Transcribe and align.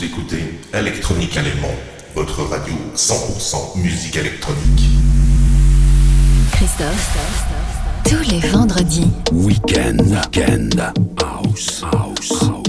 Vous 0.00 0.06
écoutez 0.06 0.58
Electronique 0.72 1.36
Allemand, 1.36 1.74
votre 2.14 2.42
radio 2.44 2.72
100% 2.96 3.82
musique 3.82 4.16
électronique. 4.16 4.88
Christophe, 6.52 7.18
tous 8.08 8.30
les 8.30 8.40
vendredis. 8.48 9.10
Weekend, 9.30 10.00
weekend, 10.00 10.80
house, 11.22 11.84
house, 11.92 12.32
house, 12.40 12.59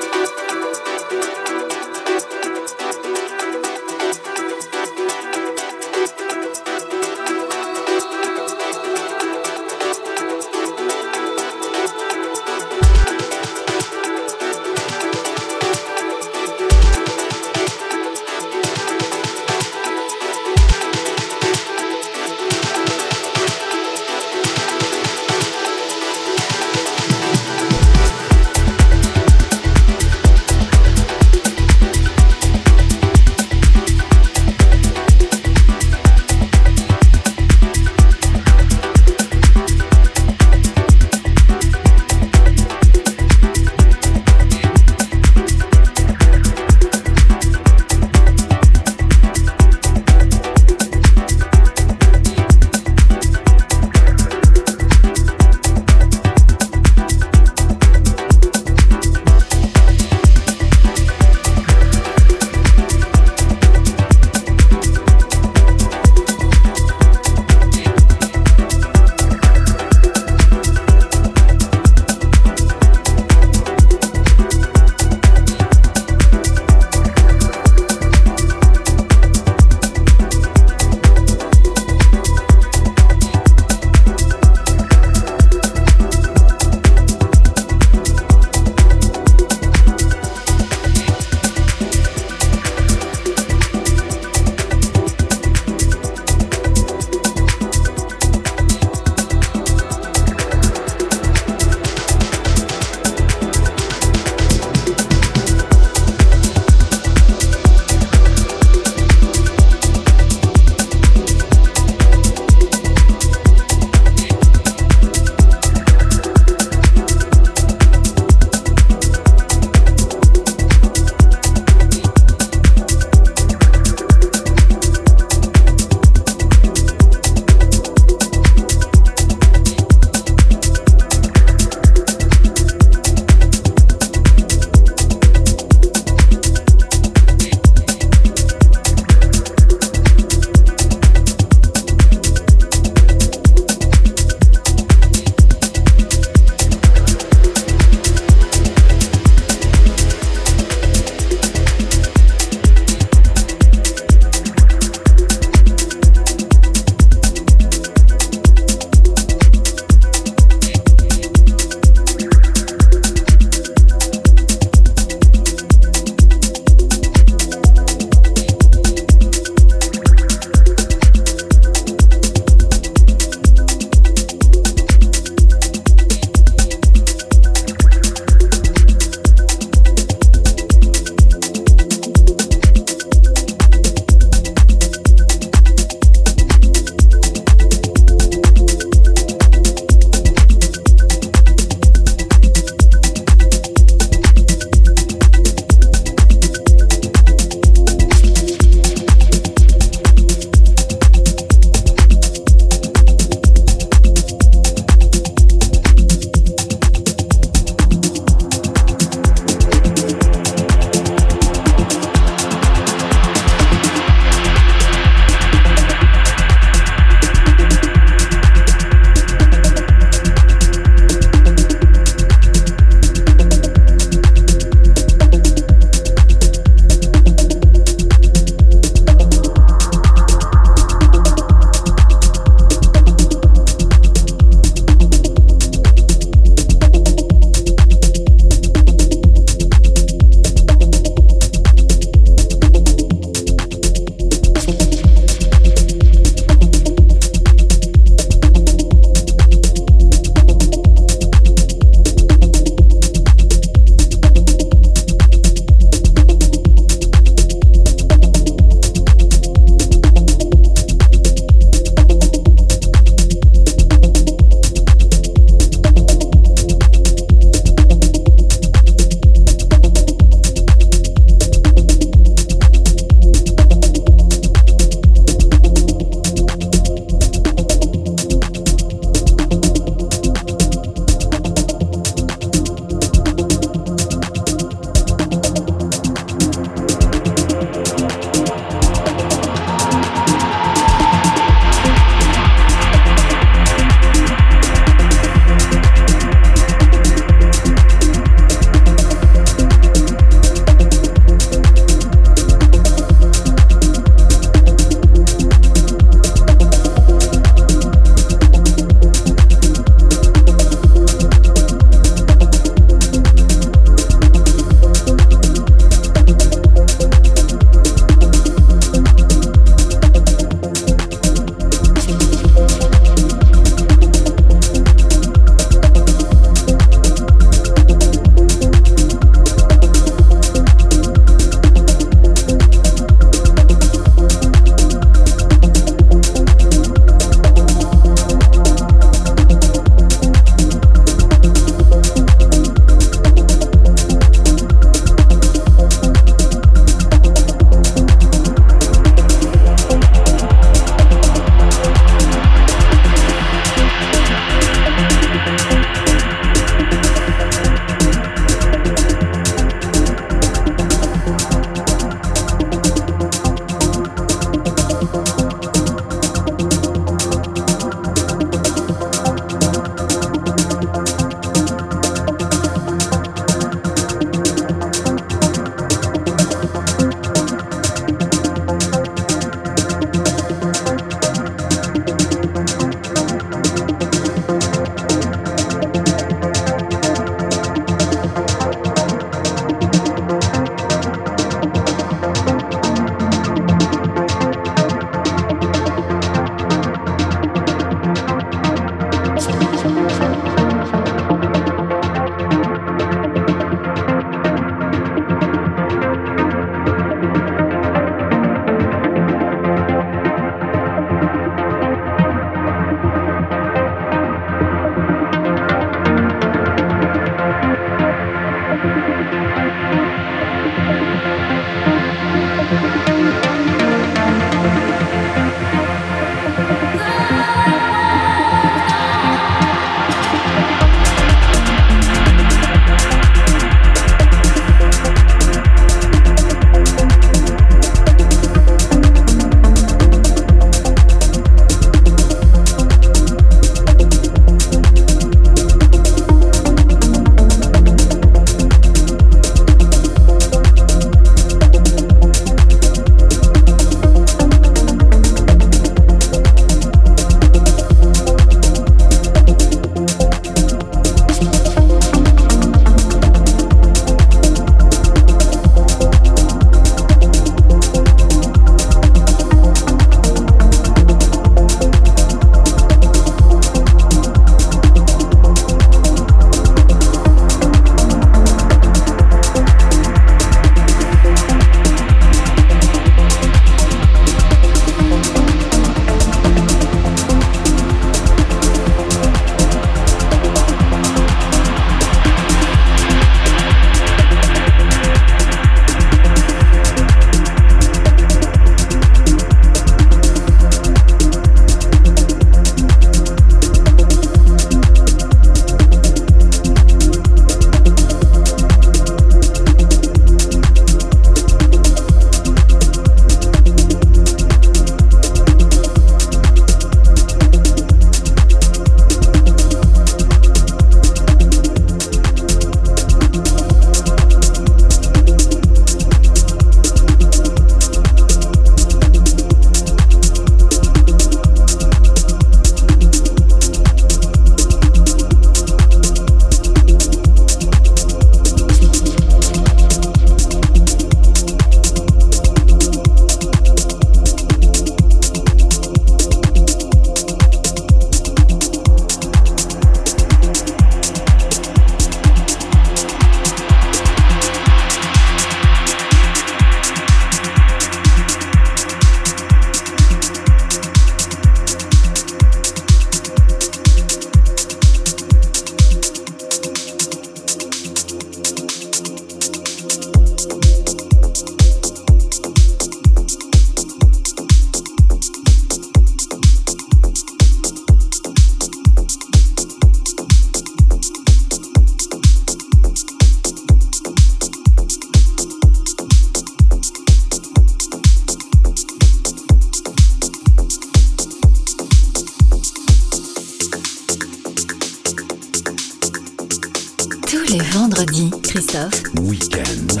Tous 597.28 597.42
les 597.52 597.58
vendredis, 597.72 598.30
Christophe. 598.42 599.02
Weekend. 599.20 600.00